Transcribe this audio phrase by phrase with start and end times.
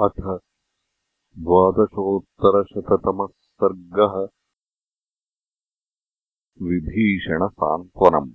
[0.00, 0.40] अथ
[1.38, 4.28] द्वादशोत्तरशततमः सर्गः
[6.62, 8.32] विभीषणसान्त्वनम्।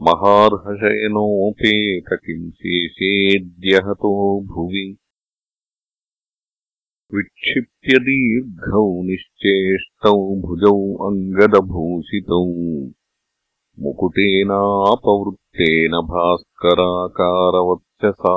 [0.02, 4.98] महार्हशयनोपेत किम् शेषेऽद्यहतो भुवि।
[7.14, 12.56] विक्षिप्य दीर्घौ निश्चेष्टौ भुजौ अङ्गदभूषितौ।
[13.80, 18.36] मुकुटेनापवृत्तेन भास्कराकारवक्षसा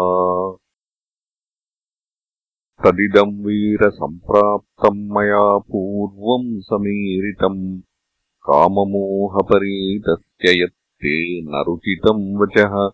[2.85, 7.81] तदिदम् वीरसम्प्राप्तम् मया पूर्वम् समीरितम्
[8.43, 12.91] काममोहपरीतस्य यत् ते न रुचितम् वचः।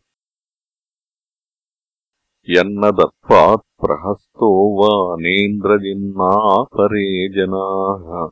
[2.50, 8.28] यन्न दत्त्वात्प्रहस्तो वा नेन्द्रजिन्नापरे जनाः।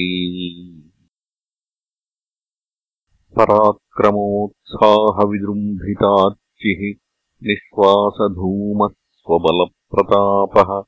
[7.47, 10.83] निःश्वासधूमः स्वबलप्रतापः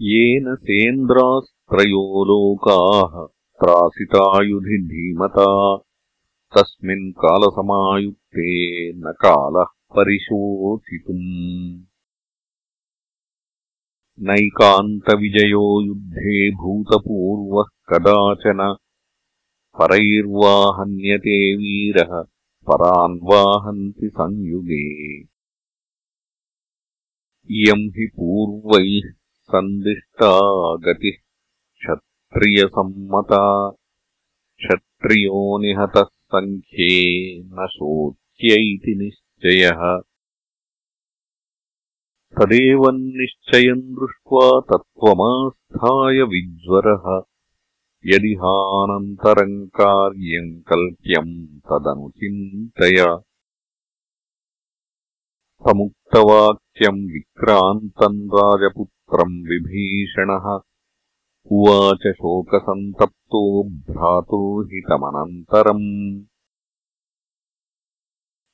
[0.02, 5.76] येन सेन्द्रास्त्रयो लोकाः त्रासितायुधि धीमता।
[6.56, 9.66] तस्मिन् कालसमायुक्ते न कालः
[9.96, 11.89] परिशोचितुम्
[14.18, 18.76] नैकान्तविजयो युद्धे भूतपूर्वः कदाचन।
[19.80, 22.22] परैर्वाहन्यते वीरः
[22.66, 25.20] परान्वाहन्ति संयुगे।
[27.50, 29.12] इयम् हि पूर्वैः
[29.42, 30.38] सन्दिष्टा
[30.76, 31.16] गतिः
[31.76, 33.70] क्षत्रियसम्मता।
[34.58, 40.09] क्षत्रियो निहतः सङ्ख्ये न शोच्य इति निश्चयः
[42.40, 47.22] तदेवन्निश्चयम् दृष्ट्वा तत्त्वमास्थाय विज्वरः।
[48.06, 53.18] यदिहानन्तरम् कार्यम् कल्प्यम् तदनुचिन्तय।
[55.68, 60.60] समुक्तवाक्यम् विक्रान्तम् राजपुत्रम् विभीषणः।
[61.52, 66.24] उवाच शोकसन्तप्तो भ्रातुर्हितमनन्तरम्।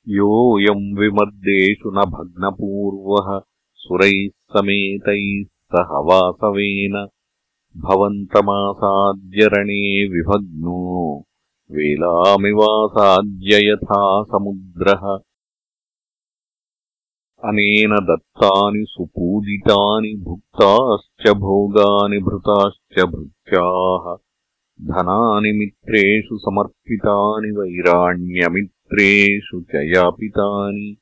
[0.07, 3.41] योऽयम् विमर्देषु न भग्नपूर्वः
[3.87, 7.07] सुरैः समेतैः सह वासवेन
[7.77, 11.23] भवन्तमासाद्यरणे विभग्नो।
[11.71, 15.19] वेलामिवासाद्य यथा समुद्रः।
[17.49, 24.17] अनेन दत्तानि सुपूजितानि भुक्ताश्च भोगानि भृताश्च भृत्याः।
[24.81, 30.97] धनानि मित्रेषु समर्पितानि वैराण्यमित्रेषु च यापितानि